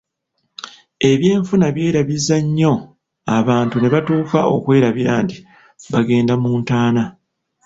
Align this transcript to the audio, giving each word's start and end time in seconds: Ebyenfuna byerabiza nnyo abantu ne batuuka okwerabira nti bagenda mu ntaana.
Ebyenfuna 1.11 1.67
byerabiza 1.75 2.35
nnyo 2.45 2.73
abantu 3.37 3.75
ne 3.79 3.89
batuuka 3.93 4.39
okwerabira 4.55 5.13
nti 5.23 5.37
bagenda 5.93 6.33
mu 6.43 6.51
ntaana. 6.61 7.03